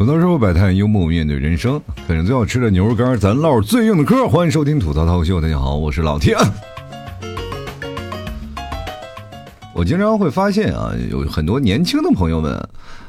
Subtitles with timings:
[0.00, 4.26] 吐槽社会百态，幽默面对人生，啃着最好吃的牛肉干，咱唠最硬的嗑。
[4.26, 6.34] 欢迎收听吐槽涛秀，大家好，我是老铁。
[9.76, 12.66] 我经常会发现啊，有很多年轻的朋友们，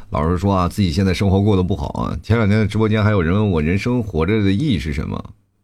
[0.10, 2.14] 老是说啊，自己现在生活过得不好啊。
[2.22, 5.18] 前两天的直播间还有人问我，人生活着的意义是什么？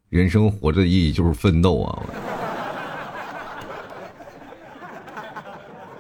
[0.08, 2.04] 人生活着的意义就是奋斗啊。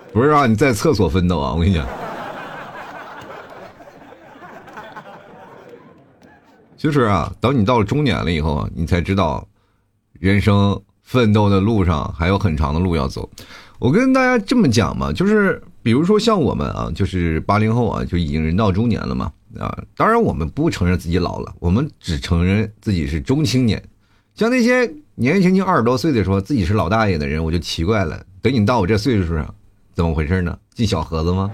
[0.13, 1.51] 不是让你在厕所奋斗啊！
[1.53, 1.85] 我跟你讲。
[6.77, 9.45] 就是啊，等你到了中年了以后，你才知道，
[10.19, 13.27] 人生奋斗的路上还有很长的路要走。
[13.79, 19.75] 我跟大家这么讲嘛，就是比如说像我们啊，就是八零后啊，就已经人到中年了嘛啊。
[19.95, 23.83] 当然我们不承认自己老了，我们只承认自己是中青年。
[24.35, 28.23] 像那些年年轻轻二十多岁的说自己是老大爷的人，我就奇怪了。
[28.41, 29.55] 等你到我这岁数上，
[29.95, 30.57] 怎么回事呢？
[30.75, 31.51] 进小盒子吗？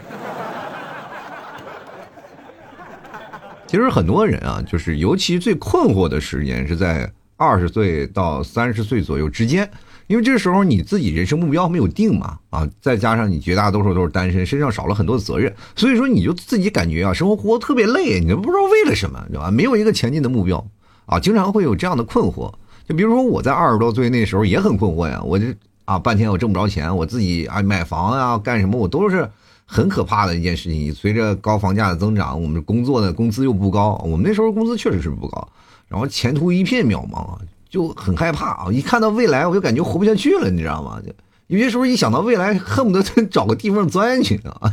[3.74, 9.68] 其实很多人啊，就是尤其最困惑的时间是在二十岁到三十岁左右之间，
[10.06, 19.50] 因为这时候你自己人生目标没有定嘛，啊，再加上你绝大多数都是单身，身上少了很多责任，所以说你就自己感觉啊，生活活特别累，你都不知道为了什么，对吧？
[19.50, 20.64] 没有一个前进的目标，
[21.08, 22.54] 啊，经常会有这样的困惑。
[22.88, 25.48] 就比如说我在二十多岁那时候也很困惑呀，我这
[25.86, 29.28] 啊半天我挣不着钱，我自己啊买房啊干什么我都是。
[29.66, 35.48] 很可怕的一件事情，随着高房价的增长，我们工作的工资又不高，我们那时候工资确实是不高，
[35.88, 37.38] 然后前途一片渺茫啊，
[37.70, 38.68] 就很害怕啊！
[38.72, 41.02] 一看到未来，我就感觉活不下去了，你知道吗？
[41.06, 41.12] 就
[41.48, 44.72] 有些时候一想到未来，恨不得找个地方钻去啊！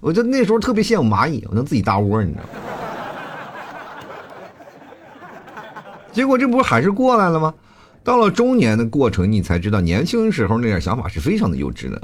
[0.00, 2.48] 我就那时候特别羡慕蚂蚁，我能自己搭窝，你知道吗？
[6.12, 7.54] 结果这不还是过来了吗？
[8.04, 12.02] 到了中年的过程，你才知道年轻时候那点想法是非常的幼稚的。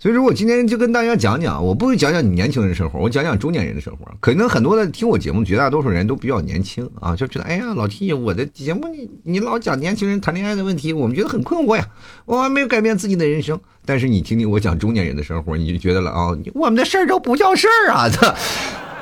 [0.00, 4.10] 所以说我今天就跟大家讲讲，我不会讲讲你年轻人生活，我讲讲中年人的生活。
[4.18, 11.86] 可能很多的听我节目，绝大多数人都比较年轻啊，就觉得哎呀，老 T，我的节目你你老讲年轻人谈恋爱的问题，我们觉得很困惑呀，
[12.24, 13.60] 我还没有改变自己的人生。
[13.84, 18.34] 但是你听听我讲中年人的生活，你就觉得了啊，我们的事儿都不叫事儿啊，这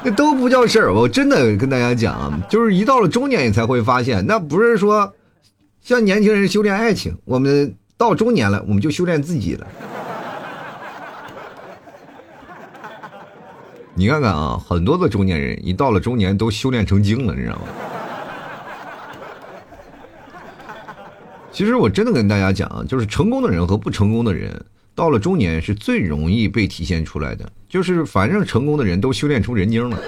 [0.02, 0.92] 那都不叫事儿。
[0.92, 5.14] 我真的跟大家讲，就是一到了中年，你才会发现，那不是说
[5.80, 9.64] 像年轻人修炼爱情，我们到中年了，我们就修炼自己了。
[13.98, 17.62] 你看看啊，很多的中年人一到了中年都修炼成精了，你知道吗？
[21.50, 24.64] 其实我真的跟大家讲啊，就是成功的人和不成功的人
[24.94, 27.50] 到了中年是最容易被体现出来的。
[27.68, 30.00] 就是反正成功的人都修炼出人精了，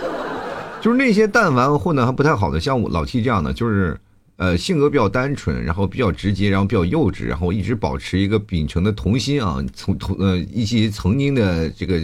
[0.81, 3.99] 就是那些但凡混的还不太好的，像我老 T 这样的，就是
[4.37, 12.01] 呃性格比较单纯，然后比较直接，然后比较幼稚，然后一直保持一个秉承的童心啊，从童呃一些曾经的这个。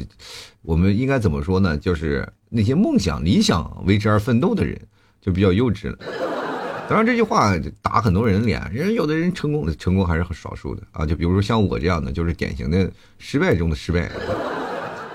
[0.66, 1.78] 我们应该怎么说呢？
[1.78, 4.77] 就是那些梦想、理想为之而奋斗的人，
[5.21, 5.97] 就比较幼稚了。
[6.88, 11.06] 当然，这句话打很多人脸，人有的人成功成功还是很少数的啊。
[11.06, 14.10] 就比如说像我这样的，就是典型的失败中的失败。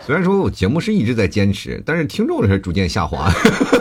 [0.06, 3.30] 虽然说我节目是一直在坚持，但是听众是逐渐下滑。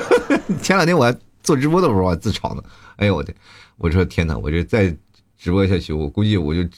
[0.61, 2.63] 前两天我还做直播的时候，我还自嘲呢。
[2.97, 3.33] 哎呦我的，
[3.79, 4.93] 我说天哪，我这再
[5.39, 6.69] 直播下去，我估计我就。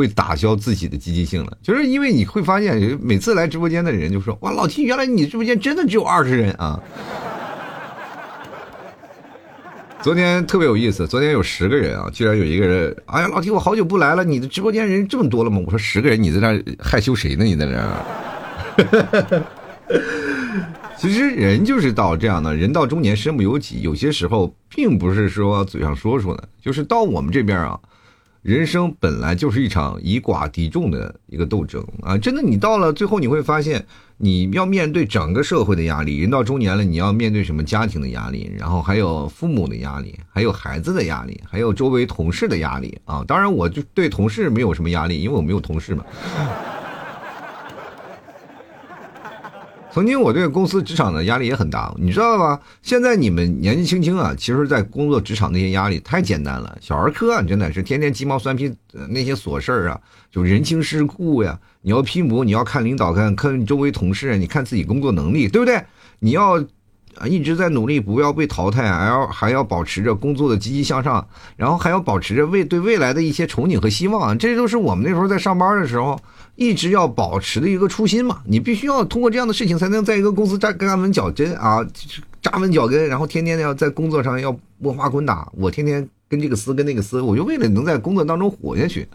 [0.00, 6.82] 会打消自己的积极性了，就是因为你会发现，每次来直播间的人就说：“哇，老 T，原来你直播间真的只有二十人啊！”
[10.00, 15.60] 昨天特别有意思，昨天有十个人啊，居然有一个人，哎呀，老 T，我好久不来了，你的直播间人这么多了吗？
[15.66, 17.44] 我说十个人，你在那害羞谁呢？
[17.44, 18.02] 你在那？
[20.96, 27.78] 其实人就是到这样的，人到中年身不由己，有些时候并不是说嘴上说说的，就是到我们这边啊。
[28.42, 32.16] 人生本来就是一场以寡敌众的一个斗争啊！
[32.16, 33.84] 真的，你到了最后，你会发现
[34.16, 36.18] 你要面对整个社会的压力。
[36.20, 43.22] 人到中年了，你要面对什么家庭的压力，然后还有父母的压力，还有孩子的压力，还有周围同事的压力啊！
[43.28, 46.02] 当然，我就对同事没有什么压力，因为我没有同事嘛。
[49.92, 52.60] 曾经我对公司职场的压力也很大，你知道吧？
[52.82, 58.72] 现在你们年纪轻轻啊，其实，在工作职场那些压力太简单了，小儿科啊，真的是天天鸡毛蒜皮
[59.08, 60.00] 那些琐事儿啊，
[60.30, 65.82] 就人情世故呀，你要拼搏，你要看领导，看看周围同事，你看自己工作能力，对不对？
[66.20, 66.64] 你要。
[67.18, 71.26] 啊，一直在努力，不要被淘汰，还要还要保持着工作的积极向上，
[71.56, 76.18] 然后还要保持着未对未来的一些憧憬和希望，这都是我们那时候在上班的时候
[76.60, 78.42] 一直要保持的一个初心嘛。
[78.44, 81.82] 你必须要通过这样的事情，才能在一个公司扎扎稳脚跟啊，
[82.42, 85.50] 扎稳脚跟，然后天天要在工作上要摸爬滚打。
[85.54, 89.08] 我天天跟这个司跟那个司，我就为了能在工作当中活下去。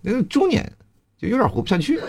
[0.00, 0.72] 那中年
[1.20, 2.00] 就有点活不下去。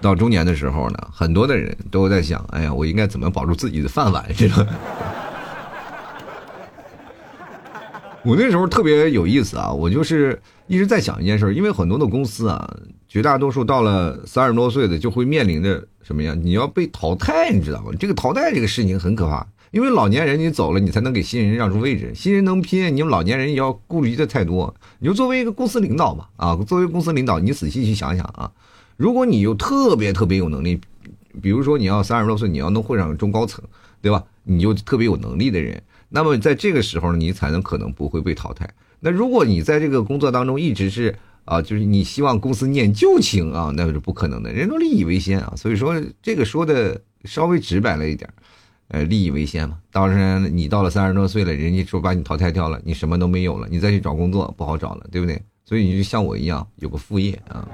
[0.00, 4.24] 到中年的时候呢，很多的人都在想，哎呀，我应该怎么保住自己的饭碗？
[4.34, 4.66] 这种。
[8.24, 12.76] 我那时候特别有意思啊，我就是一直在想一件事，因为很多的公司啊，
[13.06, 16.34] 绝大多数到了三十多岁的就会面临着什么呀？
[16.34, 17.92] 你要被淘汰，你知道吗？
[17.98, 24.74] 这个淘汰这个事情很可怕，因为老年人你走了，你才能给新人让出位置，新人能拼，你们老年人也要顾虑的太多。
[25.00, 28.50] 你就作为一个公司领导嘛，啊，作为公司领导，你仔细去想想啊，
[28.96, 30.80] 如果你有特别特别有能力，
[31.42, 33.62] 比如说你要三十多岁，你要能混上中高层，
[34.00, 34.24] 对吧？
[34.44, 35.82] 你就特别有能力的人。
[36.08, 38.66] 那么在这个时候，你才能可能不会被淘汰。
[39.04, 41.14] 那如果你在这个工作当中一直是
[41.44, 44.50] 啊，就是你希望公司念旧情啊，那是不可能的。
[44.50, 48.26] 人都利益为先啊，所以说这个说的稍微直白了一点，
[48.88, 49.76] 呃，利益为先嘛。
[49.92, 55.38] 当然，你到了三十多岁了，人家说把你淘汰掉了，你什么都没有了，你再去找工作不好找了，对不对？
[55.66, 57.68] 所以你就像我一样有个副业啊，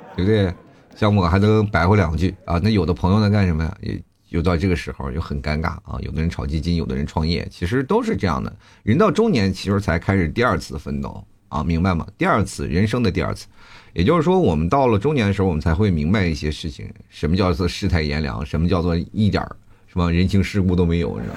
[0.16, 0.50] 对不对？
[0.96, 2.58] 像我还能白活两句啊。
[2.62, 3.76] 那有的朋友呢干什么呀？
[3.82, 4.02] 也。
[4.30, 5.98] 又到这个时候就很尴尬啊！
[6.00, 8.52] 有的人炒基金，有的人创业，其实都是这样的。
[8.84, 12.06] 人到中年，其实才开始第二次奋斗啊，明白吗？
[12.16, 13.48] 第二次人生的第二次，
[13.92, 19.44] 也就是说，我们到了中年的时候，我们才会明白一些事情，什么叫做世态炎凉，什么叫做一点
[19.88, 21.34] 什么人情世故都没有，是吧？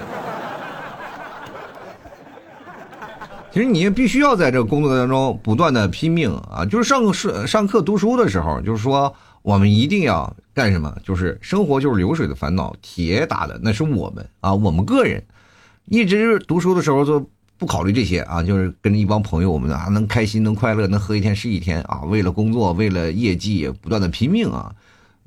[3.50, 6.64] 其实你也必须要在这个工作当中不断的拼命啊！
[6.64, 9.12] 就是上上上课读书的时候，就是说。
[9.44, 10.96] 我们一定要干什么？
[11.04, 15.22] 就是生活就是流水的烦恼，铁打的那是我们啊，我们个人，
[15.84, 24.74] 一直读书的时候就不考虑这些啊，就是跟着一帮朋友，我们啊能开心能快乐能喝一天是一天啊，为了工作为了业绩不断的拼命啊，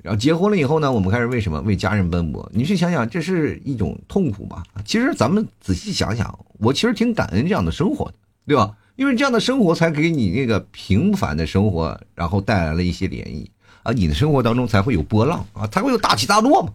[0.02, 2.50] 然后结婚了以后呢，我们开始为什么为家人奔波？
[2.52, 4.64] 你去想想，这是一种痛苦吧？
[4.84, 8.14] 其实咱们仔细想想，我其实挺感恩这样的生活的，
[8.48, 8.76] 对吧？
[8.96, 13.46] 因为这样的生活才给你那个平凡的生活，然后带来了一些涟漪。
[13.88, 16.70] 啊，你的生活当中才会有波浪啊，才会有大起大落嘛，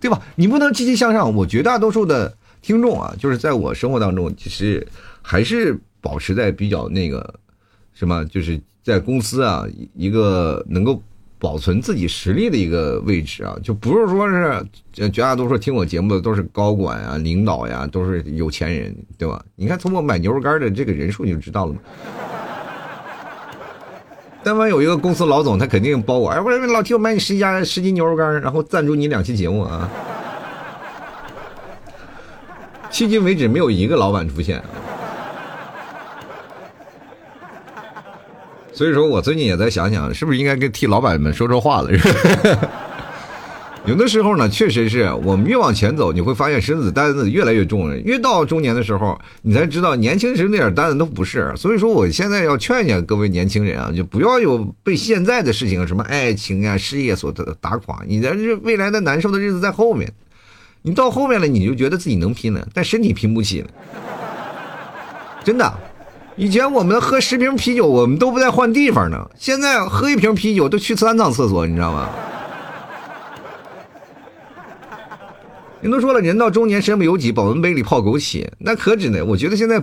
[0.00, 0.20] 对吧？
[0.34, 1.32] 你不能积极向上。
[1.32, 4.84] 我绝大多数的听众啊，就是在我生活当中，其实
[5.22, 7.32] 还是保持在比较那个
[7.94, 9.64] 什么，就是在公司啊
[9.94, 11.00] 一个能够
[11.38, 14.66] 保存自己实力的一个位置啊，就不是说是
[15.10, 19.40] 绝大多数听我节目的都是高管啊、领导呀，都是有钱人，对吧？
[19.54, 21.78] 你看，从我买牛肉干的这个人数你就知道了嘛。
[24.46, 26.30] 但凡有一个公司老总，他肯定包我。
[26.30, 29.90] 哎，我说老提，我买你十家十斤牛肉干，然后赞助你两期节目啊。
[32.88, 34.62] 迄今为止，没有一个老板出现。
[38.72, 41.90] 所以说我最近也在想想，是不是应该跟替老板们说说话了。
[43.86, 47.96] 有的时候呢，确实是我们越往前走，你会发现身子担子越来越重了。
[47.98, 51.52] 越到中年的时候，你才知道年轻时那点担子都不是。
[51.56, 58.00] 所以说，我现在要劝劝各位年轻人啊，就不要有被现在的事情，什么爱情啊、事业所打垮。
[58.08, 60.12] 你的这未来的难受的日子在后面，
[60.82, 63.68] 你到后面了，你就觉得自己能拼了，但身体拼不起了。
[65.44, 65.72] 真的，
[66.34, 72.10] 以前我们喝十瓶啤酒，我们都不带换地方的，现在喝一瓶啤酒都去三趟厕所，你知道吗？
[75.82, 79.24] 人都说了，人到中年身不由己，保温杯里泡枸杞，那可指呢？
[79.24, 79.78] 我觉得现在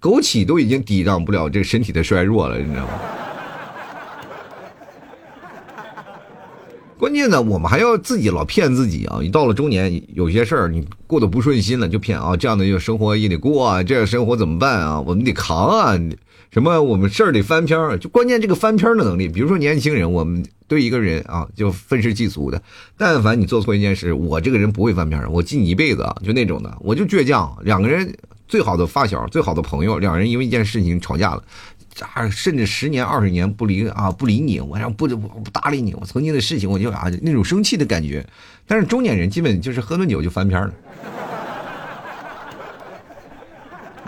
[0.00, 2.92] 枸杞都已经抵挡不了这个身体的衰弱了，你知道吗？
[6.98, 9.18] 关键呢，我们还要自己老骗自己啊！
[9.20, 15.00] 你到了中年，有些事儿你过得不顺心了，就骗啊，这样的生活也得过啊，这样生活怎么办啊？
[15.00, 15.98] 我们得扛啊！
[16.56, 16.80] 什么？
[16.80, 19.28] 我们事儿得翻篇儿，就关键这个翻篇儿的能力。
[19.28, 22.62] 比如说年轻人，我们对一个人啊，就愤世嫉俗的。
[22.96, 26.74] 但凡你做错一件事，我这个人不会翻篇儿，我记你一辈子，就那种的。
[26.80, 27.54] 我就倔强。
[27.60, 28.10] 两个人
[28.48, 31.44] 最好的发小，最好的朋友，两人因为一件事情吵架了，
[32.14, 35.92] 啊，甚至十年二十年不理啊，不理你，我让不不不搭理你。
[35.92, 38.26] 我曾经的事情，我就啊那种生气的感觉。
[38.66, 40.72] 但是中年人基本就是喝顿酒就翻篇了，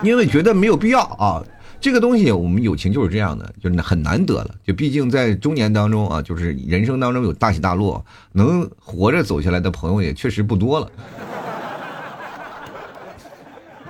[0.02, 1.44] 因为觉得没有必要啊。
[1.80, 4.54] 这个东西，我们友情就是这样的，就是很难得了。
[4.64, 10.90] 就毕竟在中年当中啊，就是人生当中有大起大落，能活着走下来的朋友也确实不多了。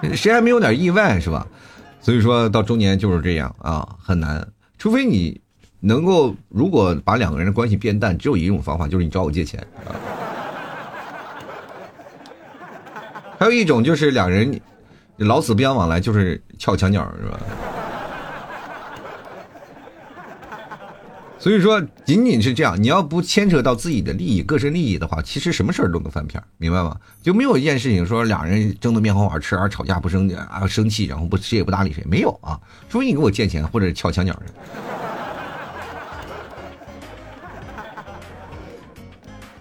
[0.14, 1.46] 谁还没有点意外是吧？
[2.00, 4.46] 所以说到中年就是这样啊，很难。
[4.78, 5.40] 除非你
[5.80, 9.66] 能够，如果把两个人的关系变淡，只有一种方法，就是你找我借钱。
[13.38, 14.60] 还有一种就是两人
[15.16, 17.40] 老死不相往来，就是撬墙角是吧？
[21.40, 26.96] 所以说，仅仅是这样，你要不牵扯到自己的利益、个人利益的话，其实什么事儿都能翻篇，明白吗？
[27.22, 32.58] 就没有一件事情说俩人争得面红耳赤而吵架不生啊生气，然后不谁也不搭理谁，没有啊。
[32.90, 34.42] 除非你给我借钱或者撬墙角的。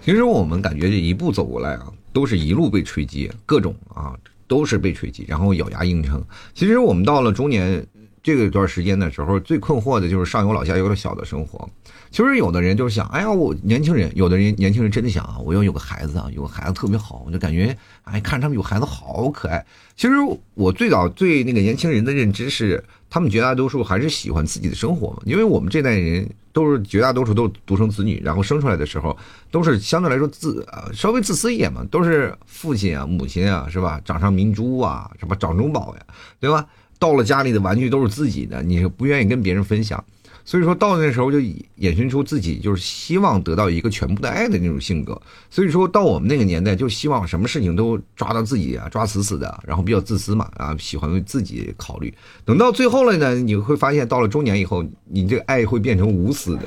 [0.02, 4.16] 其实我们感觉这一步走过来啊，都是一路被锤击，各种啊
[4.48, 6.24] 都是被锤击，然后咬牙硬撑。
[6.56, 7.86] 其实我们到了中年
[8.28, 11.66] 这个段时间的时候，最困惑的就是上有老下有小的生活。
[12.12, 19.66] 其实有的人就是想，哎呀，我年轻人，有的人年轻人真的想啊，我要有个孩子啊，有个孩子特别好，我就感觉，哎，看他们有孩子好可爱。
[19.96, 20.16] 其实
[20.56, 29.16] 我最早对那个年轻人的认知是，他们绝大多数还是喜欢自己的生活嘛，因为我们这代人都是绝大多数都是独生子女，然后生出来的时候
[29.50, 36.06] 都是相对来说自啊稍微自私一点嘛，都是父亲啊母亲啊是吧，掌上明珠啊什么掌中宝呀，
[36.42, 36.66] 对吧？
[37.00, 40.04] 到了家里的玩具都是自己的，你是不愿意跟别人分享。
[40.46, 45.22] 所以说到那时候就衍生出自己就是希望得到一个全部的爱的那种性格。
[45.50, 52.14] 所以说到我们那个年代，就希望什么事情都抓到自己啊，抓死死的，然后比较自私嘛啊，喜欢为自己考虑。
[52.46, 56.62] 等到最后了呢，你会发现到了中年以后，你这个爱会变成无私的。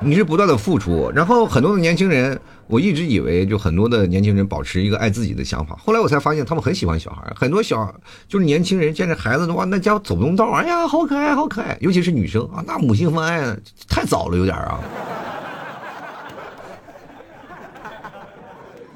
[0.00, 2.38] 你是不断的付出，然后很多的年轻人，
[2.68, 7.92] 我一直以为就很多的年轻人保持一个爱自己的想法，后来我才发现他们很喜欢小孩，很多小
[8.28, 13.56] 就是年轻人见着孩子的话，那家伙走不动道，哎呀，好可爱，好可爱，尤其是女生啊，那母性分爱
[13.88, 14.78] 太早了，有点啊，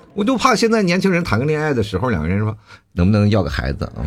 [0.14, 2.56] 我就怕现在年轻人谈个恋爱的时候，两个人说
[2.92, 4.06] 能不能要个孩子啊？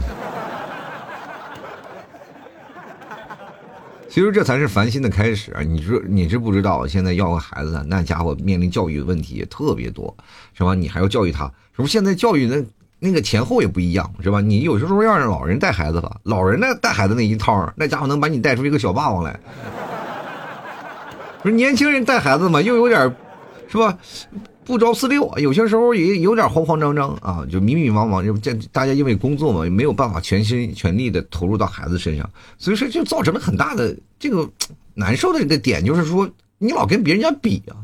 [4.08, 5.62] 其实这才是烦心的开始啊！
[5.62, 10.16] 你说你知不知道，现在要个孩子，那家伙面临教育问题也特别多，
[10.54, 10.74] 是吧？
[10.74, 11.46] 你还要教育他，
[11.76, 11.88] 是不？
[11.88, 12.64] 现在教育那
[13.00, 14.40] 那个前后也不一样，是吧？
[14.40, 19.38] 你有时候要让老人带孩子吧，老人那带孩子那一套，那家伙能把你带出一个小霸王来。
[21.42, 23.16] 不是年轻人带孩子嘛，又有点，
[23.67, 23.98] 是吧？
[24.63, 28.25] 不着四六，有些时候也有点慌慌张张啊，就迷迷茫茫。
[28.25, 34.50] 就这大家因为工作嘛，没有办法全心全力的投入到孩子身上，所以说就造成了很大的这个
[34.95, 37.77] 难受的一个点，就是说你老跟别人家比啊，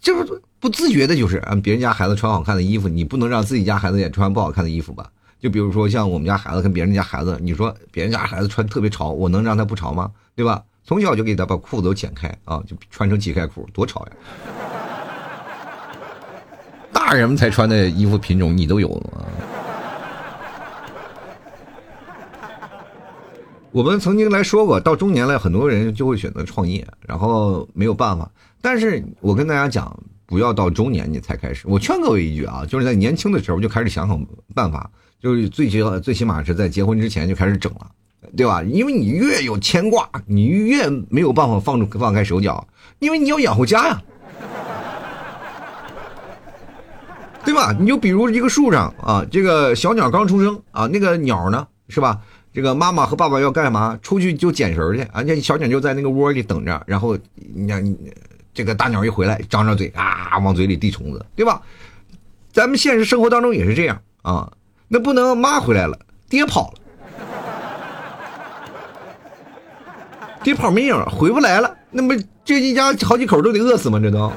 [0.00, 5.10] 就是不自觉的，就是啊，别人家孩子穿好看的衣服，你不能让自己家孩子也穿不好看的衣服吧？
[5.38, 10.10] 就比如说像我们家孩子跟别人家孩子，你说别人家孩子穿特别潮，我能让他不潮吗？
[10.34, 10.62] 对吧？
[10.82, 14.12] 从小就给他把裤子都剪开啊，就穿成乞丐裤，多潮呀！
[16.92, 19.24] 大人们才穿的衣服品种你都有吗？
[23.70, 28.30] 我们曾经来说过，到中年了，很多人就会选择创业，然后没有办法。
[28.60, 31.66] 但是我跟大家讲，不要到中年你才开始。
[31.66, 34.90] 我劝各位一句啊，就是在年轻的时候就开始想想办法，
[35.22, 37.90] 就是最起最起码是在结婚之前就开始整了，
[38.36, 38.62] 对吧？
[38.62, 42.68] 因为你越有牵挂，你越没有办法放放开手脚，
[42.98, 44.02] 因为你要养活家呀。
[47.44, 47.74] 对吧？
[47.78, 52.20] 你就比如一个树上啊，这个小鸟刚出生啊，那个鸟呢，是吧？
[52.52, 53.98] 这个妈妈和爸爸要干嘛？
[54.02, 56.82] 出去就捡食去，啊，那小鸟就在那个窝里等着。
[56.86, 57.18] 然后，
[57.54, 57.96] 你看，
[58.52, 61.60] 这个大鸟一回来，张张嘴啊，往嘴里递虫子，对吧？
[62.52, 64.52] 咱们现实生活当中也是这样啊。
[64.88, 66.74] 那不能妈回来了，爹跑了，
[70.44, 73.98] 爹跑没影，回不来了，那么这一家好几口都得饿死吗？
[73.98, 74.30] 这都。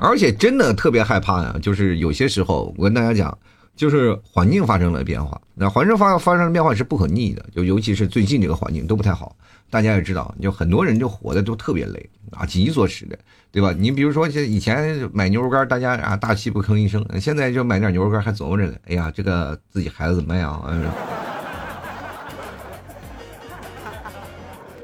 [0.00, 3.36] 而且真的特别害怕呀，就是有些时候我跟大家讲，
[3.76, 9.36] 就是环境发生了变化，那环境发发生了变化是不可逆的，就尤其是最近这个环境都不太好。
[9.68, 13.16] 大家也知道，就很多人就活的都特别累啊，紧衣缩食的，
[13.52, 13.72] 对吧？
[13.78, 20.60] 你比如说，像以前买牛肉干，大家啊大气不吭一声，现在就买点牛肉干还琢磨着呢，哎呀，这个自己孩子怎么样？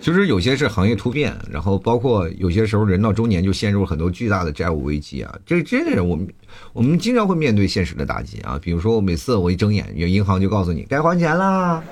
[0.07, 6.29] 其实有些是行业突变，然后包括有些时候人到中年就陷入很多巨大的债务危机啊，这真的是我们
[6.73, 8.57] 我们经常会面对现实的打击啊。
[8.63, 11.83] 比如说，我每次我一睁眼，有银行就告诉你该还钱啦。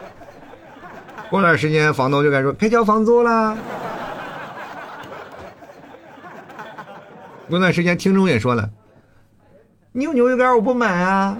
[1.30, 3.56] 过段时间，房东就该说该交房租啦。
[7.48, 8.68] 过段时间，听众也说了，
[9.92, 11.38] 你有牛肉干我不买啊。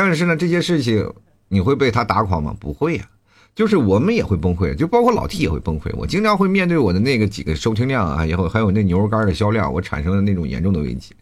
[0.00, 1.12] 但是呢，这些事情
[1.48, 2.54] 你会被他打垮吗？
[2.60, 3.04] 不会呀，
[3.52, 5.90] 就是我们也会崩溃，就包括老 T 也会崩溃。
[5.96, 11.12] 我经常会面对我的那个几个收听量啊，以后还有那牛肉干的销量，我产生了那种严重的危机。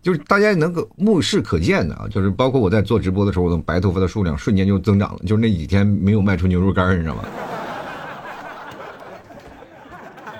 [0.00, 7.24] 就是大家能够目视可见的啊，就是包括我在做直播的时候，我的白头发的数量瞬间就增长了，就是那几天没有卖出牛肉干，你知道吗？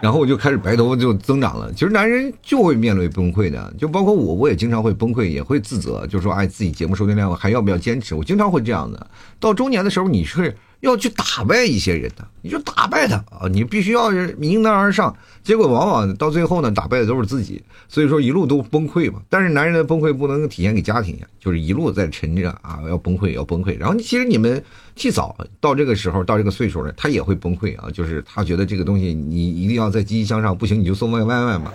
[0.02, 1.73] 然后我就开始白头发就增长了。
[1.73, 8.12] 其实男人就会面临崩溃的，就包括我，我也经常会崩溃，也会自责，就说哎，自己节目收听量还要不要坚持？
[8.12, 9.06] 我经常会这样的。
[9.38, 13.46] 到中年的时候，你是要去打败一些人的，你就打败他啊！
[13.48, 19.22] 你必须要迎难而上，结果往往到最后呢，打败的都是自己，所以说一路都崩溃嘛。
[19.30, 23.78] 但是男人的崩溃不能体现给家庭呀，就是一路在沉着啊，要崩溃要崩溃。
[23.78, 24.60] 然后其实你们
[24.96, 31.72] 替早到这个时候到这个岁数了，他也会崩溃啊，就是他觉得这个东西你一定要再积极向上，不行你就送外卖嘛。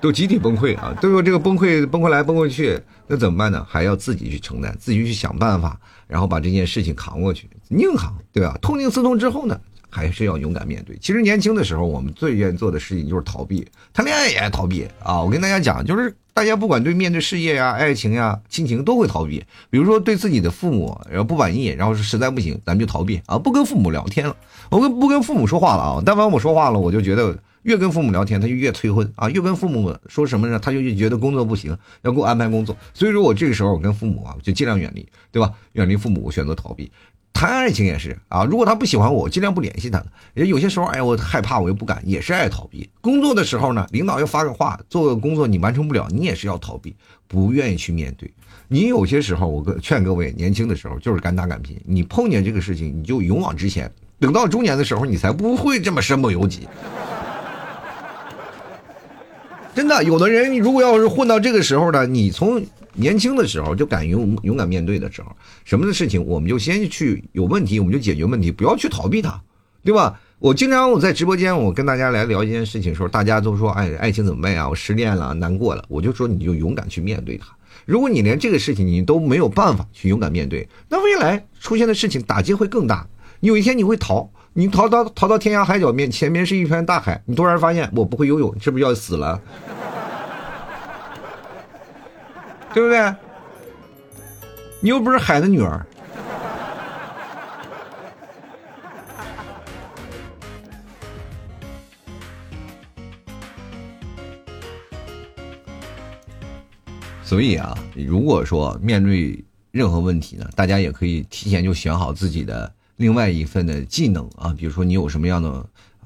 [0.00, 0.96] 都集体崩溃啊！
[0.98, 3.66] 都有这个崩溃，崩溃来崩溃去，那怎么办呢？
[3.68, 5.78] 还要自己去承担，自己去想办法，
[6.10, 8.58] 然后把这件事情扛过去，硬扛，对吧？
[8.60, 10.98] 痛定思痛之后呢，还是要勇敢面对。
[11.00, 15.22] 其实年轻的时候，我们最愿意做的事情就是逃避，谈恋爱也爱逃避啊！
[15.22, 19.44] 我跟大家讲，就是大家不管对面对事业呀、爱情呀、亲情都会逃避。
[19.70, 24.36] 比如说对自己的父母，然后不满意，然后是实在不行，咱们就逃避啊，不跟父母聊天了，
[24.68, 26.02] 我跟不跟父母说话了啊！
[26.04, 27.38] 但凡我说话了，我就觉得。
[27.62, 29.28] 越跟父母聊天，他就越催婚啊！
[29.28, 30.58] 越跟父母说什么呢？
[30.58, 32.76] 他就越觉得工作不行，要给我安排工作。
[32.94, 35.52] 所以说我这个时候我跟父母啊，就尽量远离，对吧？
[35.72, 36.90] 远离父母，我选择逃避。
[37.32, 40.04] 谈爱情也是啊，如果他不喜欢我，尽量不联系他。
[40.34, 42.90] 也有些时候，哎，我害怕，我又不敢，也是爱逃避。
[43.00, 46.94] 工作的时候呢，领导要发个话，做个工作你完成不了，你也是要逃避，
[47.28, 48.32] 不愿意去面对。
[48.68, 51.80] 你有些时候，我劝各位，年轻的时候就是敢打敢拼。
[51.86, 53.90] 你碰见这个事情，你就勇往直前。
[54.18, 56.68] 等到中年的时候，你才不会这么身不由己。
[59.80, 65.34] 真的，有的人如果要是混到这个时候呢，你从年轻的时候就敢勇勇敢面对的时候，
[65.64, 69.40] 什么的事情我们就先去有问题我们就解决问题，不要去逃避它，
[69.82, 70.20] 对吧？
[70.38, 74.68] 我经常我在直播间我跟大家来聊一件事情的时候，大家都说哎，爱情怎么办呀？
[74.68, 77.46] 我失恋了，难过了，我就说你就勇敢去面对它。
[77.86, 83.08] 如果你连这个事情你都没有办法去勇敢面对，那未来出现的事情打击会更大。
[83.40, 84.30] 有一天你会逃。
[84.52, 89.40] 你逃到逃到天涯海角面前面是一片大海，你突然发现我不会游泳，是不是要死了？
[92.74, 93.14] 对不对？
[94.80, 95.86] 你又不是海的女儿。
[107.22, 112.72] 所以啊，如果说面对任何问题呢，大家也可以提前就选好自己的。
[113.00, 115.48] 另外一份的技能啊，比如说你有什么样的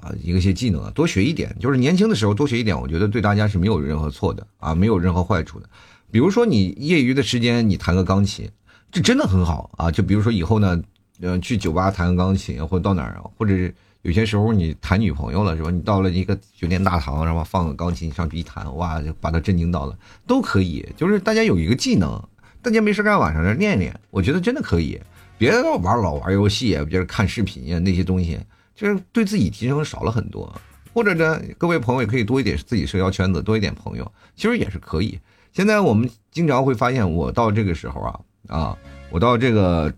[0.01, 5.69] 啊一个些技能啊，多学一点，就是年轻的时候多学一点，我觉得对大家是没有任何错的啊，没有任何坏处的。
[6.13, 8.49] 比如说你业余的时间你弹个钢琴，
[8.93, 9.91] 这真的很好啊。
[9.91, 10.81] 就比如说以后呢，
[11.19, 15.73] 嗯，去酒吧弹个钢琴，或者到哪儿，或者是有些时候你谈女朋友了是吧？
[15.73, 20.87] 你到了一个酒店大堂，然后放个钢琴上去一弹，哇，就把他震惊到了，都可以。
[20.97, 22.23] 就是大家有一个技能，
[22.63, 25.01] 大家没事干晚上练练，我觉得真的可以。
[25.45, 28.39] 别玩老玩游戏啊，别人看视频呀，那些东西
[28.75, 30.51] 就是对自己提升少了很多。
[30.95, 35.19] 或者呢，各位朋友也可以多一点自己社交圈子，多一点朋友，其实也是可以。
[35.53, 38.79] 现在我们经常会发现，我到这个时候啊啊，
[39.11, 39.93] 我到这个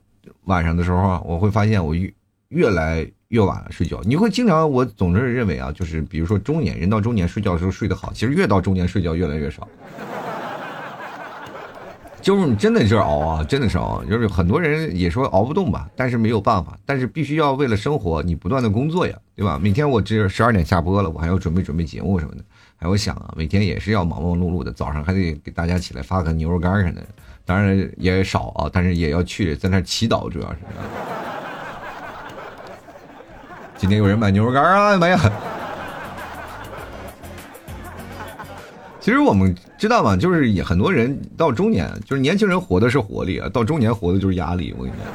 [0.44, 2.12] 晚上的时候啊，我会发现我越
[2.48, 4.00] 越来越晚睡觉。
[4.04, 9.68] 你会经常，我总是认为啊，就是比如说中年人到中年睡觉的时候睡得好，其实越到中年睡觉越来越少。
[12.26, 14.02] 就是你真的就是熬啊，真的是熬。
[14.02, 19.60] 就是很多人也说熬不动吧，但是没有办法，但是必须要为了生活，你不断的工作呀，对吧？
[19.62, 22.42] 每天我这十二点下播了，我还要准备准备节目什么的，
[22.74, 27.06] 还要想啊，每天也是要忙忙碌碌的，早上还得给大家起来发个牛肉干什么的，
[27.44, 30.58] 当然也少啊，但是也要去在那祈祷，主要是。
[33.76, 34.98] 今天有人买牛肉干啊？
[34.98, 35.18] 没有。
[39.06, 44.74] 其实我们知道嘛，就是也很多人到中年，就是年轻人活的是活力啊，到中年活的就是压力。
[44.76, 45.06] 我跟你讲，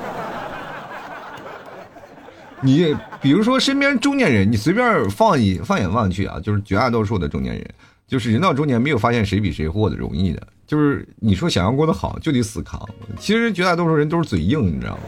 [2.62, 7.70] 你比如说身边中年人，你随便放一放眼望去啊，就是绝大多数的中年人，
[8.08, 12.80] 就是人到中年没有发现谁比谁过得容易的，就是你说想要过得好就得死扛。
[13.20, 15.02] 其实绝大多数人都是嘴硬，你知道吗？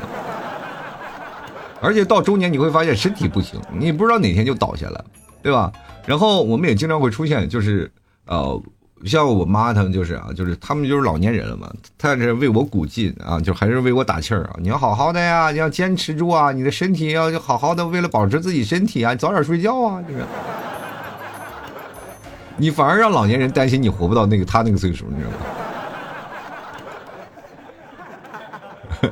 [1.80, 5.06] 而且到中年你会发现身体不行，你不知道哪天就倒下了，
[5.42, 5.72] 对吧？
[6.06, 7.90] 然后我们也经常会出现，就是
[8.26, 8.62] 呃。
[9.06, 14.56] 像我妈他们就是啊，就是他们就是老年人了嘛，他是为我鼓劲啊，就还是为我打气儿啊。
[14.60, 20.24] 你要好好的呀，你要坚持住啊，你的身体要好好的，为了保持自己身体啊，早点睡觉啊，就是。
[22.56, 25.26] 你反而让老年人担心你活不到那个他那个岁数，你知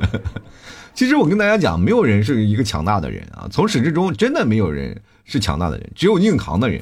[0.00, 0.20] 吗？
[0.94, 6.80] 其实我跟大家讲，没有人是一个强大的人啊，从始至终真的没有人是强大的人，只有硬扛的人。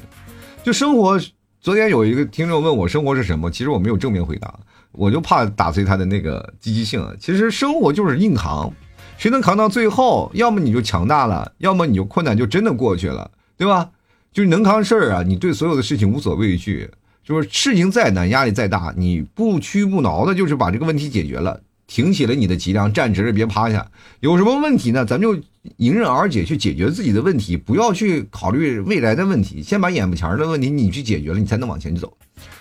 [0.63, 1.19] 就生活。
[1.61, 4.51] 昨天有一个听众问我生活是什么，其实我没有正面回答，
[4.93, 7.05] 我就怕打碎他的那个积极性。
[7.19, 8.73] 其实生活就是硬扛，
[9.15, 13.91] 谁能扛到最后，要么你就强大了，要么你就困难就真的过去了，对吧？
[14.33, 16.89] 就是能扛事儿啊，你对所有的事情无所畏惧，
[17.23, 21.61] 就是事情再难，压力再大，你不屈不挠的，就是把这个问题解决了。
[21.91, 23.85] 挺起了你的脊梁，站直了，别趴下。
[24.21, 25.03] 有什么问题呢？
[25.03, 25.35] 咱就
[25.75, 32.17] 迎刃而解，去解决自己的问题，不要去考虑未来的问题，先把眼前的问题你去解决了，你才能往前走。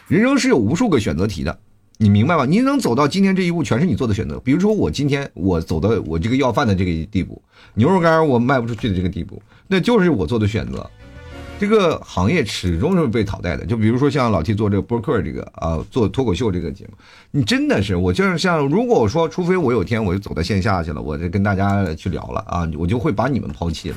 [0.09, 1.57] 人生是有无数个选择题的，
[1.97, 2.45] 你明白吗？
[2.45, 4.41] 你能走到今天这一步，全是你做的选择。
[4.41, 7.41] 比如说我今天我走到我这个要饭的这个地步，
[7.75, 10.91] 牛肉干我卖不出去的这个地步，那就是我做的选择。
[11.61, 16.93] 这个行业始终是被淘汰的，就比如说像老 T 做这个播客这个啊，做脱口秀这个节目，
[17.31, 23.97] 你真的是我就是像，如果我说，除非我有天我就走到线下去了，我就跟大家去聊了啊，我就会把你们抛弃了，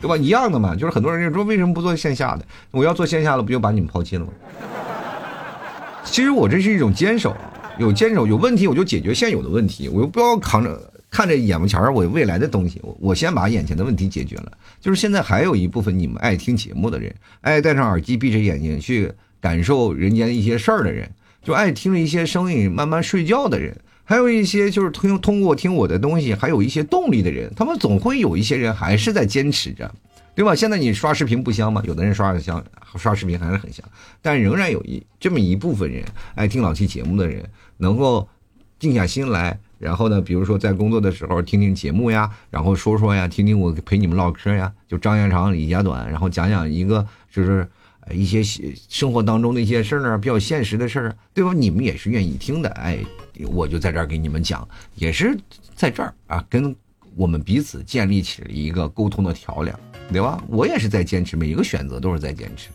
[0.00, 0.16] 对吧？
[0.16, 2.46] 一样的嘛，就是很多人就说为什么不做线下的？
[2.70, 4.30] 我要做线下了，不就把你们抛弃了吗？
[6.04, 7.36] 其实我这是一种坚守，
[7.76, 10.80] 有坚守，有问题我就解决现有的问题，我又不要扛着。
[11.14, 14.50] 看着眼巴前儿，我未来的东西，我我先把眼前的问题解决了。
[14.80, 21.08] 就是现在还有一部分你们爱听节目的人，爱戴上耳机闭着眼睛去感受人间一些事儿的人，
[21.40, 29.88] 就爱听着一些声音慢慢睡觉的人，还有一些就是通通过听我的东西，还有一些动力的人，他们总会有一些人还是在坚持着，
[30.34, 30.52] 对吧？
[30.52, 31.80] 现在你刷视频不香吗？
[31.86, 32.60] 有的人刷的香，
[32.96, 33.88] 刷视频还是很香，
[34.20, 38.28] 但仍然有一这么一部分人爱听老 T 节目的人，能够
[38.80, 39.60] 静下心来。
[39.84, 47.68] 然后呢，比如说在工作的时候听听节目呀，然后说说呀，听听我陪你们唠嗑呀，就张家长李家短，然后讲讲一个就是
[48.10, 48.42] 一些
[48.88, 51.52] 生活当中的一些事儿呢，比较现实的事儿，对吧？
[51.52, 52.98] 你们也是愿意听的，哎，
[53.52, 55.38] 我就在这儿给你们讲，也是
[55.74, 56.74] 在这儿啊，跟
[57.14, 59.78] 我们彼此建立起了一个沟通的桥梁，
[60.10, 60.42] 对吧？
[60.48, 62.70] 我也是在坚持，每一个选择都是在坚持。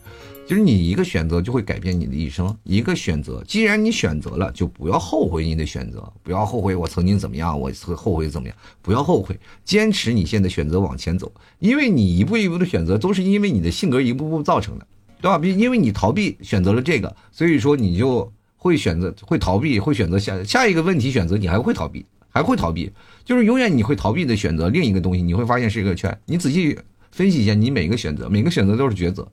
[0.50, 14.84] 就是你一个选择就会改变你的一生，一个选择，既然你选择了，就不要后悔你的选择，不要后悔我曾经怎么样，我后悔怎么样，不要后悔，坚持你现在选择往前走，因为你一步一步的选择都是因为你的性格一步步造成的，
[15.22, 15.40] 对吧？
[15.46, 22.90] 因为你逃避选择了这个，所以说你就会选择会逃避，会选择下下一个问题选择，你还会逃避，还会逃避，
[23.24, 26.18] 就是永远你会逃避的选择另一个东西，你会发现是一个圈。
[26.26, 26.76] 你仔细
[27.12, 29.30] 分析一下，你每个选择，每个选择都是抉择。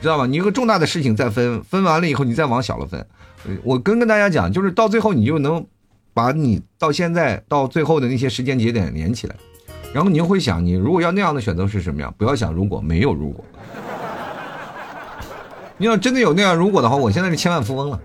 [0.00, 0.26] 知道吧？
[0.26, 3.04] 你一个重大的事情再分，分完了以后，你再往小了分。
[3.62, 5.64] 我跟跟大家讲，就是到最后，你就能
[6.14, 9.34] 把你到现在到最后的那些时间节点连起来，
[9.92, 12.12] 然后你就会想，你如果要那样的选择是什么样？
[12.18, 13.44] 不要想如果没有如果。
[15.76, 18.00] 你要真的有那样如果的话，我现在是千万富翁了。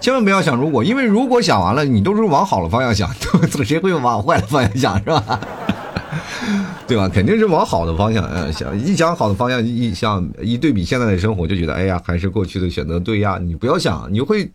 [0.00, 3.10] 千万不要想如果，因为如果想完了，你都是往好的方向想，
[3.64, 5.40] 谁会往坏的方向想，是吧？
[6.86, 7.08] 对吧？
[7.08, 13.38] 肯定是往好的方向，嗯，想一想好的方向，一想一对比现在的生活，就觉得哎呀，还是过去的选择对呀。
[13.40, 14.50] 你不要想，你会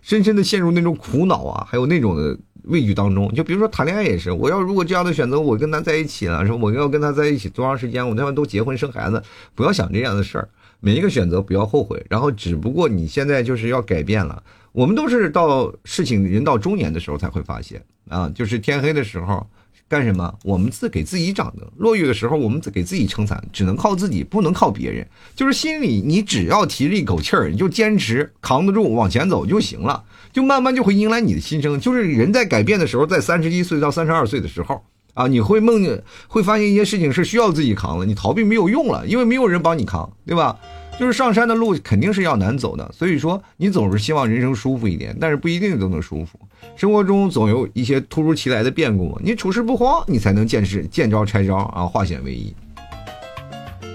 [0.00, 3.30] 深深的陷入那种苦恼啊，还有那种的畏惧当中。
[3.34, 9.22] 就比如说谈恋爱也是，我要如果这样的选择，我跟他在一起了，说我要跟他在一起多长时间，我他妈都结婚生孩子，
[9.54, 10.48] 不要想这样的事儿。
[10.80, 14.42] 每一个选择不要后悔，然后只不过你现在就是要改变了。
[14.72, 19.46] 我们都是到事情人到中年的时候才会发现啊，就是天黑的时候。
[19.88, 20.34] 干什么？
[20.44, 21.66] 我们自给自己掌灯。
[21.78, 25.06] 落雨的时候，我们给自己撑伞，只能靠自己，不能靠别人。
[25.34, 30.04] 就是心里，你只要提着一口气儿，你就坚持扛得住，往前走就行了。
[30.30, 31.80] 就慢慢就会迎来你的新生。
[31.80, 34.82] 就是人在改变的时候，在三十一岁到三十二岁的时候
[35.14, 40.54] 啊，你会梦见，会发现一些事情是需要自己扛的，你逃避没有用了，因为没有人帮你扛，对吧？
[40.98, 46.36] 就是上山的路肯定是要难走的，所以说你总是希望人生舒服一点，但是不一定都能舒服。
[46.76, 52.52] 生活中总有一些突如其来的变故，你处事不慌，你才能见识见招拆招啊，化险为夷。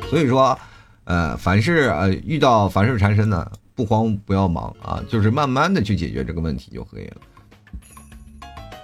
[0.10, 0.58] 所以说，
[1.04, 7.18] 呃，凡事呃遇到凡事缠身呢，不慌不要忙啊，就是慢慢的去解决这个问题就可以了。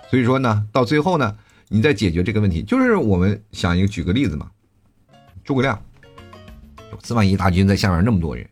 [0.10, 1.38] 所以说呢，到最后呢，
[1.70, 4.52] 你再解决这个问题，就是我们想一个举个例子嘛，
[5.46, 5.82] 诸葛亮。
[7.02, 8.48] 司马懿大军在下面那么多人，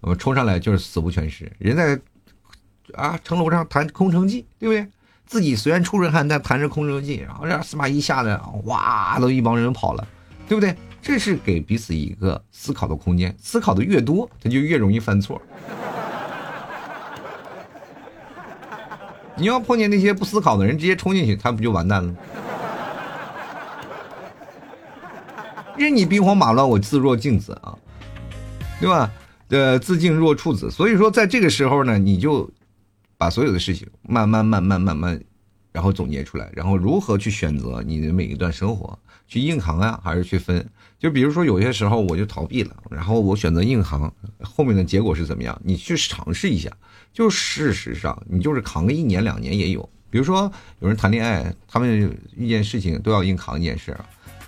[0.00, 1.50] 我们冲上来就是死不全尸。
[1.58, 1.98] 人在
[2.94, 4.86] 啊城楼上弹空城计，对不对？
[5.26, 10.06] 自己虽然出着汗，但弹着空城计，然后让司马懿吓得哇，都一帮人跑了，
[10.48, 10.74] 对不对？
[11.00, 13.34] 这是给彼此一个思考的空间。
[13.38, 15.40] 思考的越多，他就越容易犯错。
[19.34, 22.14] 你要碰见那些不思考的人，直接冲进去，他不就完蛋了？
[25.82, 27.76] 任你兵荒马乱，我自若静子啊，
[28.80, 29.12] 对吧？
[29.48, 30.70] 呃，自静若处子。
[30.70, 32.50] 所以说，在这个时候呢，你就
[33.18, 35.20] 把所有的事情慢慢、慢慢、慢慢，
[35.72, 40.66] 然后总结出来，然后如何去选择你的每一段生活，去硬扛呀，还是去分？
[40.98, 44.10] 就比如说，有些时候我就逃避了，然后我选择硬扛，
[44.42, 45.60] 后面的结果是怎么样？
[45.62, 46.70] 你去尝试一下。
[47.12, 49.86] 就事实上，你就是扛个一年两年也有。
[50.08, 53.94] 比如说，有人谈恋爱，他们遇见事情都要硬扛一件事。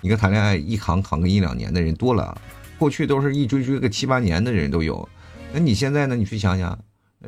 [0.05, 2.39] 你看谈恋爱一扛扛个一两年的人多了，
[2.77, 5.09] 过去都是一追追个七八年的人都有。
[5.51, 6.15] 那你现在呢？
[6.15, 6.77] 你去想想，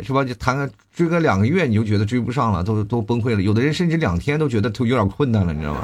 [0.04, 0.24] 是吧？
[0.24, 3.42] 就谈个追个两个月，你就觉得追不上了，都都崩溃了。
[3.42, 5.82] 有的人甚至两天都觉得都有点困难了，你知道吗？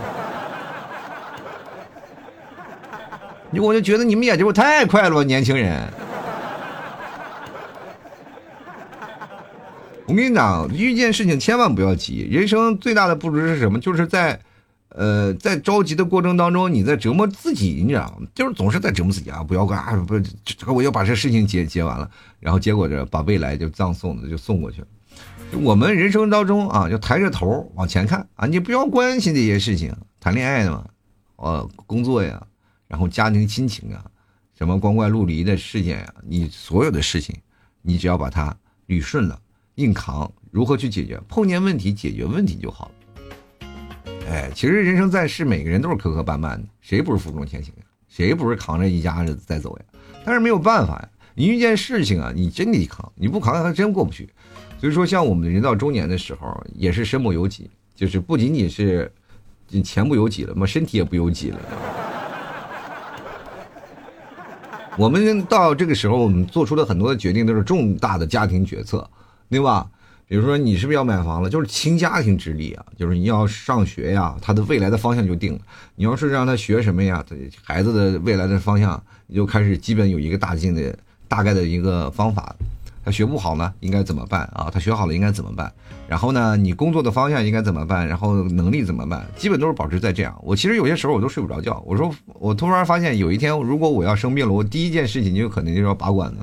[3.60, 5.92] 我就觉得你们眼睛太快了吧，年轻人。
[10.06, 12.28] 我跟你讲，遇见事情千万不要急。
[12.30, 13.80] 人生最大的不足是什么？
[13.80, 14.40] 就是在，
[14.96, 18.28] 呃，在着急的过程当中，你在折磨自己，你知道吗？
[18.36, 19.44] 就是总是在折磨自己啊！
[19.44, 24.88] 不要啊，不，这我要把这事情结结完了，然后结果这把未来就葬送的就送过去了。
[25.62, 28.46] 我们人生当中啊，要抬着头往前看啊！
[28.46, 30.86] 你不要关心这些事情，谈恋爱的嘛，
[31.38, 32.46] 呃，工作呀，
[32.88, 34.06] 然后家庭亲情啊，
[34.56, 37.36] 什么光怪陆离的事件呀，你所有的事情，
[37.82, 38.56] 你只要把它
[38.88, 39.40] 捋顺了。
[39.76, 41.20] 硬扛，如何去解决？
[41.28, 42.92] 碰见问题解决问题就好了。
[44.30, 47.84] 哎，其实人生在世，每个人都是磕磕绊绊的，谁不是负重前行呀？
[48.08, 49.86] 谁不是扛着一家子在走呀？
[50.26, 54.30] 但是没有办法呀，你遇见事情啊，你真得扛，你不扛还真过不去。
[54.80, 59.12] 所以说，像我们人到中年的时候，也是身不由己，就是不仅仅是
[59.84, 61.60] 钱不由己了嘛，身体也不由己了。
[64.98, 69.10] 我们到这个时候，我们做出的很多的决定都是重大的家庭决策。
[69.50, 69.88] 对吧？
[70.28, 71.50] 比如说你是不是要买房了？
[71.50, 75.60] 就是倾家庭之力啊，就是你要上学呀，他的未来的方向就定了。
[75.96, 77.24] 你要是让他学什么呀，
[77.64, 82.56] 孩子的未来的方向你就开始基本有一个大进的大概的一个方法。
[83.06, 84.70] 他学不好呢，应该怎么办啊？
[84.74, 85.70] 他学好了应该怎么办？
[86.08, 88.08] 然后呢，你工作的方向应该怎么办？
[88.08, 89.28] 然后能力怎么办？
[89.36, 90.34] 基本都是保持在这样。
[90.42, 91.84] 我其实有些时候我都睡不着觉。
[91.86, 92.10] 我说
[92.40, 96.38] 我突然发现有一天如果我要生病了，我第一件事情就可能就要拔管子。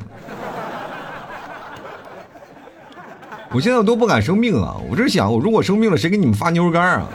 [3.53, 4.77] 我现在都不敢生病啊！
[4.89, 7.09] 我这想，我如果生病了，谁给你们发牛肉干啊？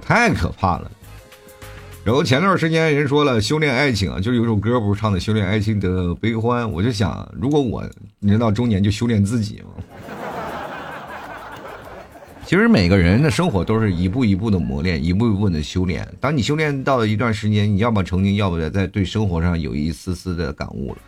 [0.00, 0.90] 太可怕了。
[2.02, 6.70] 然后前段时间人说了，修炼爱情啊，就有首歌不是唱的修炼爱情的悲欢。
[6.70, 7.84] 我就想，如果我
[8.20, 9.82] 人到中年就修炼自己嘛。
[12.46, 16.06] 其实每个人的生活都是一步一步的磨练，一步一步的修炼。
[16.20, 20.98] 当你修炼到了一段时间，你要么成精，要不在对生活上有一丝丝的感悟了。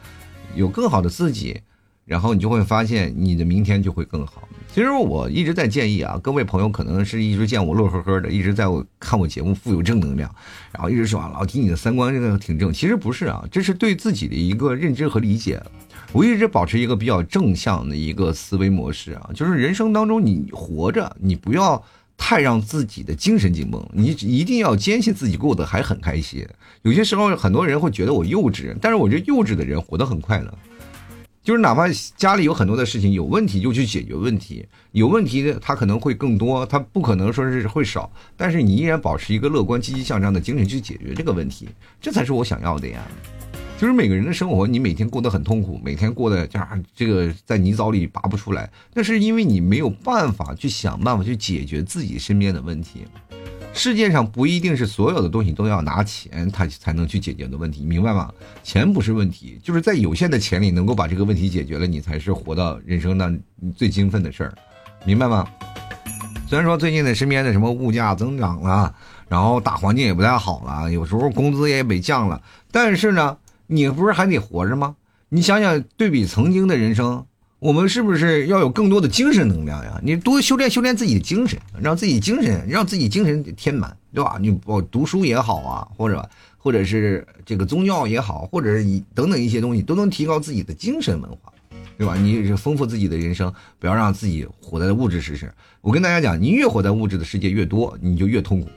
[0.56, 1.60] 有更好的自己，
[2.04, 4.48] 然后你就会发现你的明天就会更好。
[4.72, 10.34] 其实我一直在建议啊，各位朋友可能是一直见我乐呵呵的，一直在我看我节目富有正能量，
[10.72, 12.72] 然后一直说啊老提你的三观这个挺正。
[12.72, 15.62] 其实不是啊，这是对自己的一个认知和理解。
[16.12, 21.82] 我一直保持一个比较正向的一个思维模式啊，就是人生当中你活着，你不要。
[22.16, 26.46] 太让自己的精神紧绷，你一定要坚信自己过得还很开心。
[26.82, 30.58] 有些时候，很多人会觉得我幼稚，但是我觉得幼稚的人活得很快乐。
[31.42, 31.84] 就是哪怕
[32.16, 34.66] 家里有很多的事情有问题，就去解决问题。
[34.90, 41.68] 有问题的他可能会更多，他不可能说是会少，但是你依然保持一个乐观、积极向上的精神去解决这个问题，
[42.00, 43.00] 这才是我想要的呀。
[43.78, 53.04] 就是每个人的生活，你每天过得很痛苦，每天过得这样，这个在泥沼里拔不出来，那是因为你没有办法去想办法去解决自己身边的问题。
[53.74, 58.32] 世界上不一定是所有的东西都要拿钱，它才能去解决的问题，明白吗？
[58.62, 63.30] 钱不是问题，就是在有限的钱里能够把这个问题解决了，你才是活到人生的
[63.76, 64.54] 最兴奋的事儿，
[65.04, 65.46] 明白吗？
[66.48, 68.94] 虽然说最近的身边的什么物价增长了，
[69.28, 73.36] 然后大环境也不太好了，有时候工资也被降了，但是呢。
[73.66, 74.96] 你不是还得活着吗？
[75.28, 77.26] 你想想，对比曾经的人生，
[77.58, 80.00] 我们是不是要有更多的精神能量呀？
[80.02, 84.38] 你多修炼修炼自己的精神，让自己精神让自己精神填满，对吧？
[84.40, 91.52] 你我读书也好啊，或者或者是这个宗教也好，或者是等等一些东西，都能提高自己的精神文化，
[91.98, 92.14] 对吧？
[92.16, 95.50] 你丰富自己的人生，不要让自己活在物质世界。
[95.80, 98.68] 我跟大家讲，你越活在物质的世界越多，你就越痛苦。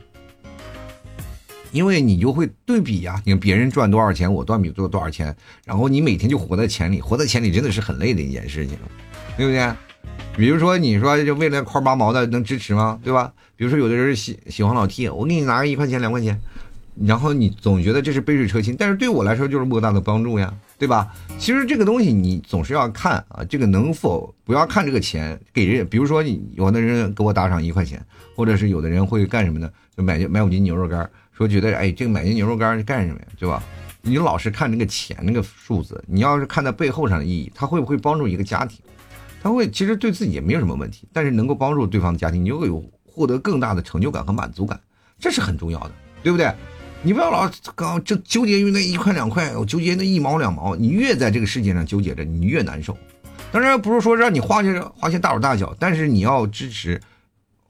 [1.72, 8.78] 因为你就会对比呀，你看别人赚多少钱，我赚比赚多少钱，然后你每天就活在钱里，活在钱里真的是很累的一件事情，
[9.38, 9.72] 对不对？
[10.36, 13.00] 比如说你说就为了块八毛的能支持吗？
[13.04, 13.32] 对吧？
[13.56, 16.40] 比如说有的人喜喜欢老 T，我给你拿个一块钱两块钱，
[17.06, 21.14] 然后你总觉得这是杯水车薪，但是对我来说就是莫大的帮助呀，对吧？
[21.38, 28.04] 其实这个东西你总是要看啊，这个能否不要看这个钱给人，比如说你有的人给我打赏一块钱，
[28.36, 29.70] 或者是有的人会干什么呢？
[29.96, 31.10] 就买买五斤牛肉干。
[31.40, 33.28] 说觉得哎，这个买些牛肉干是干什么呀？
[33.38, 33.64] 对吧？
[34.02, 38.82] 你老是看那个钱那个数字，你要是看在背后上的意义，它会不会帮助一个家庭？
[39.42, 44.78] 它会其实对自己也没有什么问题，但是能够帮助对方的家庭，你就会有获得更大的成就感和满足感，
[45.18, 46.54] 这是很重要的，对不对？
[47.04, 52.98] 你不要老刚就纠结于那一块两块，我纠结那一毛两毛，你越在这个世界上纠结着，你越难受。
[53.50, 57.00] 当然不是说让你花钱花钱大手大脚，但是你要支持。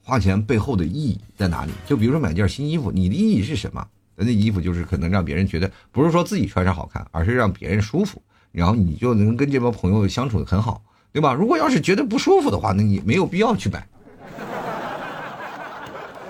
[0.09, 1.71] 花钱背后的意义在哪里？
[1.85, 3.85] 就比如说买件新衣服，你的意义是什么？
[4.15, 10.81] 那衣服就是可能让别人觉得不是说自己穿上好看，而是让别人舒服，然后你就能跟这帮朋友相处的很好，
[11.13, 11.33] 对吧？
[11.33, 13.87] 如果要是觉得不舒服的话，那你没有必要去买。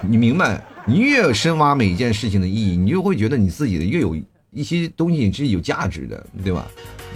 [0.01, 0.61] 你明白？
[0.85, 4.15] 你越深挖每一件事情的意义，你就会觉得你自己的越有
[4.51, 6.67] 一些东西是有价值的，对吧？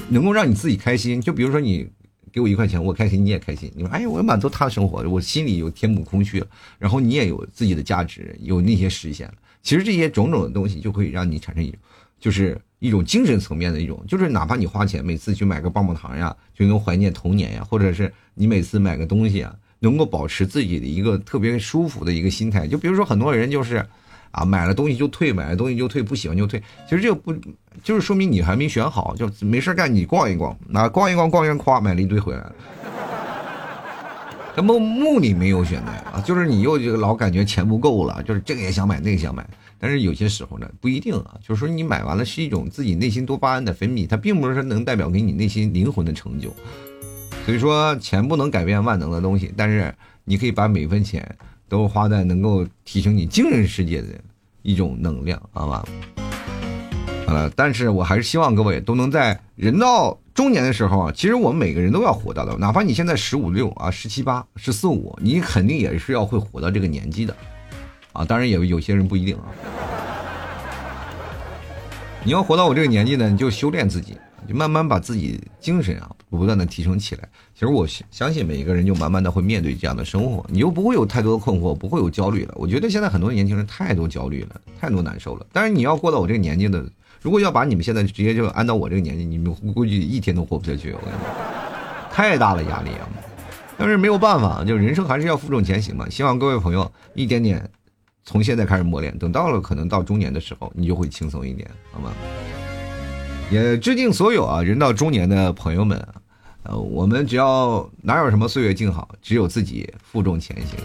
[0.09, 1.19] 能够让你自己开心。
[1.21, 1.87] 就比如说你
[2.33, 3.71] 给我一块钱，我开心，你也开心。
[3.75, 6.47] 你说，哎，我满足他的生活，我心里有填补空虚了。
[6.79, 9.35] 然后你也有自己的价值，有那些实现了。
[9.61, 11.79] 其实这些种种的东西，就可以让你产生一种，
[12.19, 19.55] 就是一种精神层面的一种，就是哪怕你花钱每次去买个棒棒糖呀，就能怀念童年呀，或者是你每次买个东西啊。
[19.79, 23.85] 能够保持自己的一个特别舒服的一个心态，就比如说很多人就是，
[24.33, 26.61] 啊，买了东西就退，买了东西就退，不喜欢就退。
[26.89, 27.33] 其实这个不，
[27.83, 32.55] 就是说明你还没选好，就没事干，你逛一逛，那逛一逛，逛完夸买了一堆回来了。
[34.55, 39.47] 那么目的没有选对啊，就是你又就老感觉钱不够了，就是这个也想买，那个想买。
[39.79, 46.53] 但是有些时候呢，不一定啊，就是说你买完了是一种自己内心多巴胺的分泌，它并不是说能代表给你内心灵魂的成就。
[47.45, 49.93] 所以说，钱不能改变万能的东西，但是
[50.23, 51.35] 你可以把每一分钱
[51.73, 54.09] 都花在能够提升你精神世界的
[54.61, 55.83] 一种能量，好吧？
[57.25, 67.35] 呃，但是我还是希望各位都能在人到中年的时候啊，其实我们每个人都要活到的，哪怕你现在十五六啊、十七八、十四五，你肯定也是要会活到这个年纪的，
[68.11, 69.49] 啊，当然也有些人不一定啊。
[72.23, 74.15] 你要活到我这个年纪呢，你就修炼自己。
[74.45, 77.27] 就慢慢把自己精神啊不断的提升起来。
[77.53, 82.53] 其实我相信每一个人就慢慢的会面对这样的生活，你又不会有太多的困惑，不会有焦虑了。
[82.57, 85.45] 我觉得现在很多年轻人太多焦虑了，太多难受了。
[85.51, 86.83] 但是你要过到我这个年纪的，
[87.21, 90.91] 如果要把你们现在直接就按到我这个年纪，你们估计一天都活不下去。
[90.91, 91.27] 我跟你说，
[92.11, 93.07] 太大了压力啊！
[93.77, 96.07] 但是没有办法，就人生还是要负重前行嘛。
[96.09, 97.67] 希望各位朋友一点点
[98.23, 102.11] 从现在开始磨练，等到了可能到中年的时候，你就会轻松一点，好吗？
[103.51, 106.13] 也致敬所有啊，人到中年的朋友们啊，
[106.63, 110.79] 呃，我们只要哪有什么岁月静好，只有自己负重前行。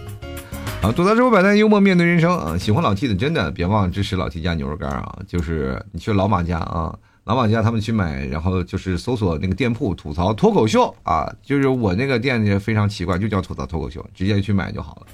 [0.83, 2.57] 啊，吐槽之后百态，幽默面对人生啊！
[2.57, 5.19] 喜欢老 T 的真的别忘了支持老 T 家牛肉干啊！
[5.27, 15.07] 就是你去老马家啊，老马家他们去买，然后就是搜索那个店铺吐槽脱口秀啊，就是我那个店也非常奇怪，就叫吐槽脱口秀，直接去买就好了。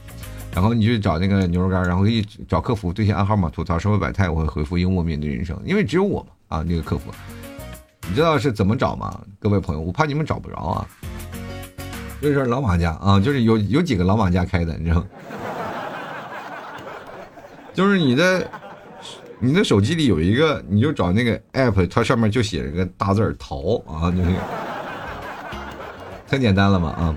[0.53, 7.11] 然后你去找那个牛肉干，然后一找客服对线暗号嘛，吐槽生活百态，我会回复幽默面对人生，因为只有我嘛啊，那个客服。
[8.09, 9.21] 你知道是怎么找吗？
[9.41, 10.87] 各位朋友，我怕你们找不着啊。
[12.21, 15.07] 就是老马家啊，就是有有几个老马家开的，你知道吗？
[17.75, 18.49] 就是你的
[19.41, 24.31] 你的手机里有一个，你就找那个 app，它上面就写着个大字儿“淘”啊，就是
[26.29, 27.17] 太简单了嘛啊。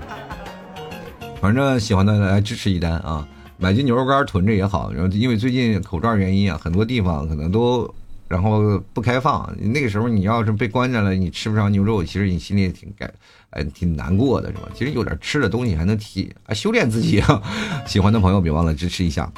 [1.40, 4.92] 反正喜欢的来支持一单啊，买斤牛肉干囤着也好。
[4.92, 7.94] 然后因为最近口罩原因啊，很多地方可能都。
[8.28, 13.10] 然后不开放，那个时候你要是被关着了，你吃不上牛肉，其实你心里也挺该，
[13.50, 14.68] 哎，挺难过的，是吧？
[14.74, 17.42] 其实有点吃的东西还能提啊，修炼自己啊。
[17.86, 19.32] 喜欢的朋友别忘了支持一下。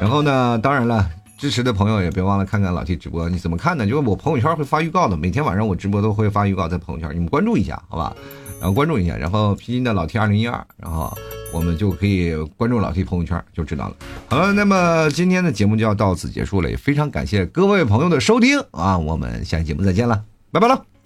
[0.00, 3.28] 然后呢，当然了，支持的朋友也别忘了看看老 T 直播。
[3.28, 3.84] 你怎么看呢？
[3.84, 8.14] 就是我朋友圈会发预告的，每天晚上我直播都会发预告在朋友圈，你们关注一下，好吧？
[8.60, 11.16] 然后关注一下，然后拼音的老 T 二零一二，然后。
[11.52, 13.96] 我们就可以关注老 T 朋友圈，就知道了。
[14.28, 18.98] 好了，那么今天的节目就要到此结束了，也非常感谢各位朋友的收听啊！
[18.98, 20.97] 我们下期节目再见了，拜拜了。